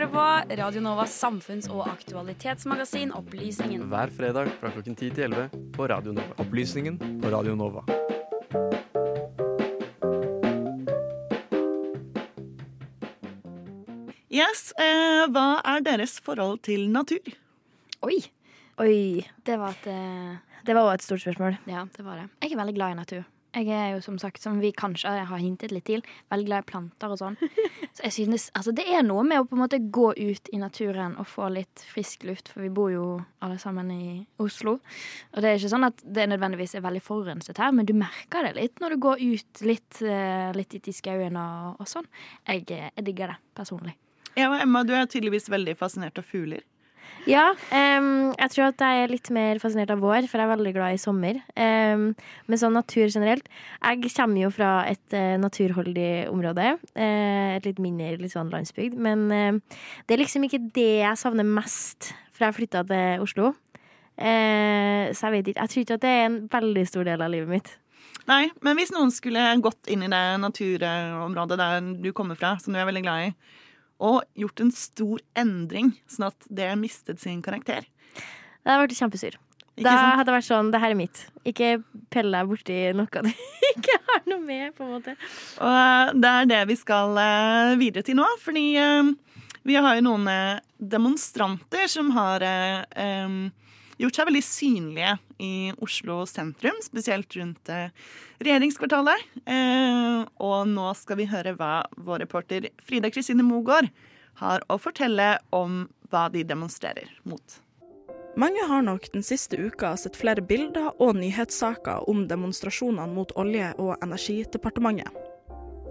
[0.00, 3.82] hører på Radio Novas samfunns- og aktualitetsmagasin Opplysningen.
[3.90, 6.36] Hver fredag fra klokken 10 til 11 på Radio Nova.
[6.40, 7.82] Opplysningen på Radio Nova.
[14.30, 17.34] Yes, eh, Hva er deres forhold til natur?
[18.00, 18.22] Oi!
[18.80, 19.26] Oi.
[19.44, 21.58] Det var et eh, Det var òg et stort spørsmål.
[21.66, 22.30] Ja, det var det.
[22.40, 23.24] Jeg er veldig glad i natur.
[23.50, 26.68] Jeg er jo som sagt, som vi kanskje har hintet litt til, veldig glad i
[26.68, 27.38] planter og sånn.
[27.96, 30.60] Så jeg synes, altså Det er noe med å på en måte gå ut i
[30.62, 33.06] naturen og få litt frisk luft, for vi bor jo
[33.42, 34.76] alle sammen i Oslo.
[35.34, 38.46] Og det er ikke sånn at det nødvendigvis er veldig forurenset her, men du merker
[38.46, 42.06] det litt når du går ut litt, eh, litt ut i skauen og, og sånn.
[42.46, 43.96] Jeg, eh, jeg digger det personlig.
[44.38, 46.62] Ja, Emma, du er tydeligvis veldig fascinert av fugler.
[47.28, 50.52] Ja, um, jeg tror at jeg er litt mer fascinert av vår, for jeg er
[50.54, 51.40] veldig glad i sommer.
[51.54, 52.10] Um,
[52.48, 53.46] men sånn natur generelt
[53.76, 56.74] Jeg kommer jo fra et uh, naturholdig område.
[56.96, 58.96] Uh, et litt mindre litt sånn landsbygd.
[58.96, 63.52] Men uh, det er liksom ikke det jeg savner mest fra jeg flytta til Oslo.
[64.20, 65.60] Eh, så jeg vet ikke.
[65.60, 67.72] Jeg tror ikke at det er en veldig stor del av livet mitt.
[68.28, 72.74] Nei, men hvis noen skulle gått inn i det naturområdet der du kommer fra, som
[72.74, 73.32] du er veldig glad i,
[74.00, 79.36] og gjort en stor endring, sånn at det mistet sin karakter Det hadde vært kjempesur.
[79.80, 81.22] Da hadde det vært sånn Det her er mitt.
[81.48, 81.70] Ikke
[82.12, 83.30] pell deg borti noe du
[83.70, 85.16] ikke har noe med, på en måte.
[85.62, 89.12] Og eh, det er det vi skal eh, videre til nå, fordi eh,
[89.68, 90.28] vi har jo noen
[90.80, 92.40] demonstranter som har
[94.00, 95.10] gjort seg veldig synlige
[95.40, 97.88] i Oslo sentrum, spesielt rundt eh,
[98.44, 99.24] regjeringskvartalet.
[99.48, 103.88] Eh, og nå skal vi høre hva vår reporter Frida Kristine Mogård
[104.40, 107.60] har å fortelle om hva de demonstrerer mot.
[108.38, 113.74] Mange har nok den siste uka sett flere bilder og nyhetssaker om demonstrasjonene mot Olje-
[113.82, 115.10] og energidepartementet.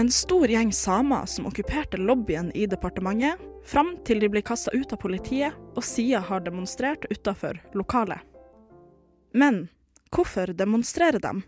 [0.00, 3.36] En stor gjeng samer som okkuperte lobbyen i departementet,
[3.68, 8.24] fram til de ble kasta ut av politiet og siden har demonstrert utafor lokalet.
[9.34, 9.68] Men
[10.12, 11.42] hvorfor demonstrerer de?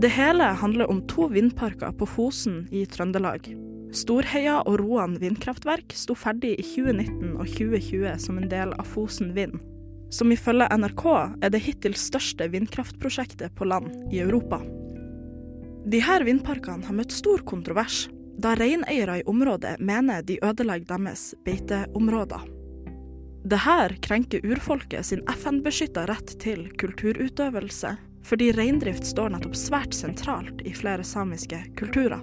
[0.00, 3.50] Det hele handler om to vindparker på Fosen i Trøndelag.
[3.96, 9.32] Storheia og Roan vindkraftverk sto ferdig i 2019 og 2020 som en del av Fosen
[9.36, 9.58] Vind,
[10.14, 11.04] som ifølge NRK
[11.42, 14.60] er det hittil største vindkraftprosjektet på land i Europa.
[15.90, 18.06] De her vindparkene har møtt stor kontrovers,
[18.40, 22.59] da reineiere i området mener de ødelegger deres beiteområder.
[23.44, 27.94] Det her krenker urfolket sin FN-beskytta rett til kulturutøvelse,
[28.26, 32.20] fordi reindrift står nettopp svært sentralt i flere samiske kulturer.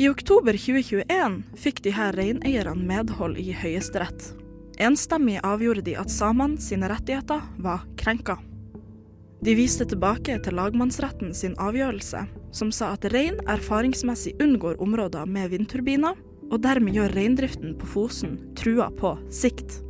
[0.00, 4.30] I oktober 2021 fikk de her reineierne medhold i Høyesterett.
[4.80, 8.38] Enstemmig avgjorde de at samene sine rettigheter var krenka.
[9.44, 12.22] De viste tilbake til lagmannsretten sin avgjørelse,
[12.56, 16.16] som sa at rein erfaringsmessig unngår områder med vindturbiner,
[16.50, 19.80] og dermed gjør reindriften på Fosen trua på sikt.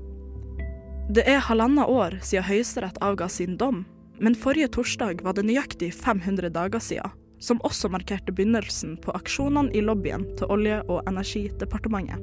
[1.11, 3.83] Det er halvannet år siden Høyesterett avga sin dom,
[4.21, 9.73] men forrige torsdag var det nøyaktig 500 dager siden, som også markerte begynnelsen på aksjonene
[9.75, 12.21] i lobbyen til Olje- og energidepartementet.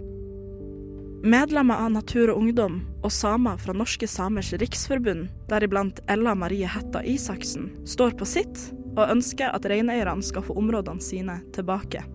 [1.27, 7.01] Medlemmer av Natur og Ungdom og samer fra Norske Samers Riksforbund, deriblant Ella Marie Hetta
[7.01, 12.05] Isaksen, står på sitt og ønsker at reineierne skal få områdene sine tilbake.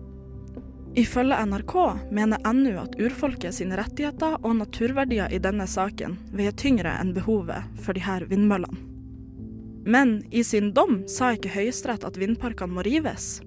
[0.95, 1.73] Ifølge NRK
[2.11, 7.65] mener NU at urfolket sine rettigheter og naturverdier i denne saken veier tyngre enn behovet
[7.81, 8.77] for de her vindmøllene.
[9.89, 13.41] Men i sin dom sa ikke Høyesterett at vindparkene må rives.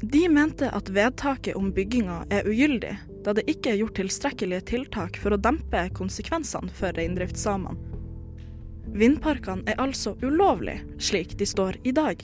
[0.00, 2.94] De mente at vedtaket om bygginga er ugyldig,
[3.24, 7.76] da det ikke er gjort tilstrekkelige tiltak for å dempe konsekvensene for reindriftssamene.
[8.94, 12.20] Vindparkene er altså ulovlig, slik de står i dag.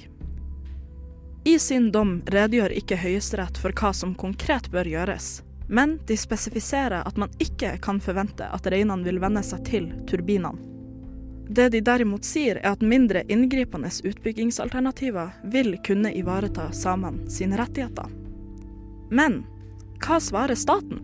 [1.44, 5.40] I sin dom redegjør ikke Høyesterett for hva som konkret bør gjøres,
[5.72, 10.66] men de spesifiserer at man ikke kan forvente at reinene vil venne seg til turbinene.
[11.50, 18.06] Det de derimot sier, er at mindre inngripende utbyggingsalternativer vil kunne ivareta samene sine rettigheter.
[19.10, 19.40] Men
[20.04, 21.00] hva svarer staten?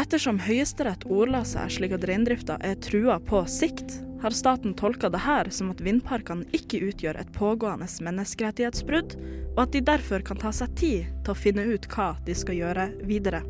[0.00, 5.22] Ettersom Høyesterett ordla seg slik at reindrifta er trua på sikt, har staten tolka det
[5.22, 9.12] her som at vindparkene ikke utgjør et pågående menneskerettighetsbrudd,
[9.54, 12.58] og at de derfor kan ta seg tid til å finne ut hva de skal
[12.58, 13.44] gjøre videre.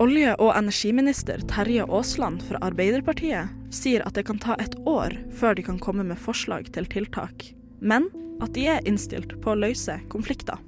[0.00, 5.54] Olje- og energiminister Terje Aasland fra Arbeiderpartiet sier at det kan ta et år før
[5.54, 8.08] de kan komme med forslag til tiltak, men
[8.42, 10.58] at de er innstilt på å løse konflikter.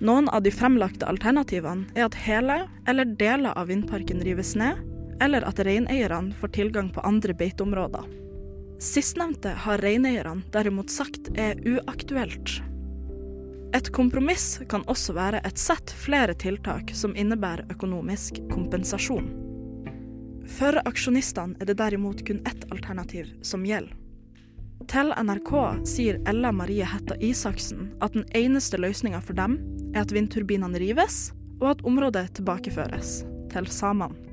[0.00, 4.80] Noen av de fremlagte alternativene er at hele eller deler av vindparken rives ned,
[5.20, 8.04] eller at reineierne får tilgang på andre beiteområder.
[8.82, 12.60] Sistnevnte har reineierne derimot sagt er uaktuelt.
[13.72, 19.30] Et kompromiss kan også være et sett flere tiltak som innebærer økonomisk kompensasjon.
[20.58, 23.96] For aksjonistene er det derimot kun ett alternativ som gjelder.
[24.90, 25.52] Til NRK
[25.86, 29.60] sier Ella Marie Hetta Isaksen at den eneste løsninga for dem
[29.94, 31.30] er at vindturbinene rives,
[31.62, 33.20] og at området tilbakeføres
[33.52, 34.31] til samene.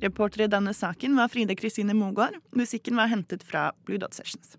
[0.00, 2.36] Reporter i denne saken var Fride Kristine Mogård.
[2.52, 4.58] Musikken var hentet fra Blue Dot Sessions.